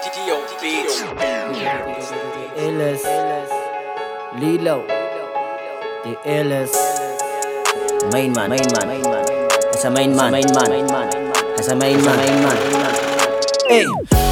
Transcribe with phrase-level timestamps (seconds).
[0.00, 1.04] Dio Beats.
[2.56, 3.04] illest.
[4.40, 4.86] Lilo.
[6.04, 6.74] The illest.
[8.10, 9.26] Main man, main man, main man.
[9.72, 10.72] It's a main man, main man.
[11.58, 12.56] It's a main man, main man.
[13.68, 13.84] Hey,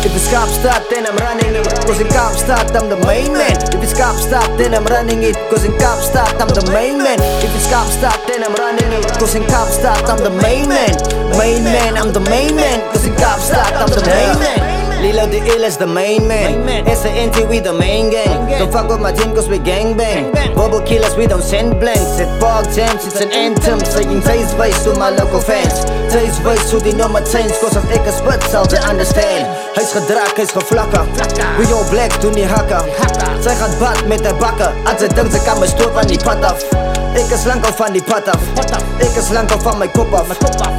[0.09, 0.49] if it's stop,
[0.89, 1.67] then I'm running it.
[1.85, 3.53] Cause in stop, I'm the main man.
[3.69, 5.37] If it's stop, then I'm running it.
[5.51, 7.21] Cause in stop, I'm the main man.
[7.45, 9.05] If it's stop, then I'm running it.
[9.21, 10.97] Cause in stop, I'm the main man.
[11.37, 12.81] Main man, I'm the main man.
[12.93, 13.37] Cause in stop,
[13.77, 14.58] I'm the main man.
[15.19, 16.87] Lilo the ill is the main man.
[16.87, 18.47] It's the NT, we the main gang.
[18.59, 20.33] Don't fuck with my team cause we gang bang.
[20.55, 22.21] Bubble killers, we don't send blanks.
[22.23, 23.81] At bog jams, it's an anthem.
[23.81, 25.83] Saying taste face to my local fans.
[26.15, 29.51] Taste face to die nummer 10 Cause as ek is spit sal ze understand.
[29.75, 31.03] Hy is gedraak, hy is gevlakke
[31.59, 32.81] We all black doen nie hakke
[33.43, 36.21] Sy gaan bad met haar bakke As sy dink sy kan my stoot van die
[36.23, 36.63] pad af.
[37.19, 38.43] Ek is lang al van die pad af.
[39.03, 40.31] Ek is lang al van my kop af.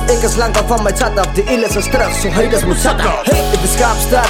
[0.09, 1.29] Ek is lang al van my chat af.
[1.35, 3.75] Die illes is terug, so haters moet zak af Hey, if it's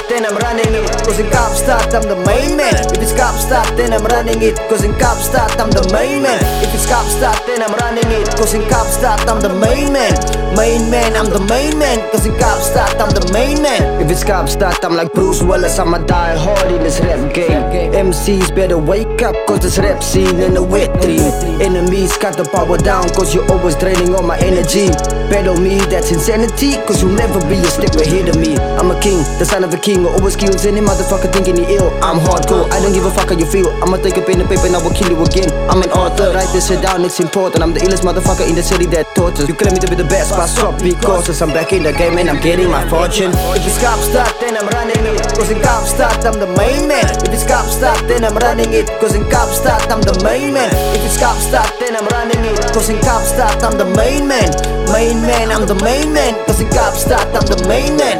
[0.08, 0.88] Then I'm running it.
[1.04, 2.74] Cause in Kaapstad, I'm the main man.
[2.94, 4.56] If it's Kaapstad, then I'm running it.
[4.68, 6.40] Cause in Kaapstad, I'm the main man.
[6.62, 8.28] If it's Kaapstad, then I'm running it.
[8.36, 10.14] Cause in Kaapstad, I'm the main man.
[10.54, 11.98] Main man, I'm the main man.
[12.10, 14.00] Cause in Kaapstad, I'm the main man.
[14.00, 17.62] If it's Kaapstad, I'm like Bruce Willis I'ma die hard in this rap game.
[17.92, 21.20] MCs better wake up Cause this rap scene in the wet dream.
[21.60, 24.88] Enemies got the power down Cause you're always draining all my energy.
[25.30, 28.59] Battle me, that's insanity Cause you'll never be a step ahead of me
[28.90, 30.02] I'm a king, the son of a king.
[30.02, 31.94] With always skills Any motherfucker thinking he ill.
[32.02, 33.70] I'm hardcore, I don't give a fuck how you feel.
[33.86, 35.46] I'ma take a pen and paper and I will kill you again.
[35.70, 37.62] I'm an author, write this shit down, it's important.
[37.62, 39.46] I'm the illest motherfucker in the city that us.
[39.46, 42.18] You claim me to be the best, but stop because I'm back in the game
[42.18, 43.30] and I'm getting my fortune.
[43.54, 45.22] If it's Kaapstad, then I'm running it.
[45.38, 47.06] Cause in Kaapstad, I'm the main man.
[47.22, 48.90] If it's Kaapstad, then I'm running it.
[48.98, 50.66] Cause in Kaapstad, I'm the main man.
[50.98, 52.58] If it's Kaapstad, then I'm running it.
[52.74, 54.50] Cause in Kaapstad, I'm the main man.
[54.90, 56.34] Main man, I'm the main man.
[56.50, 58.19] Cause in Kaapstad, I'm the main man